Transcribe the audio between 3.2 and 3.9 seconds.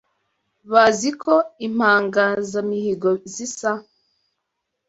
zisa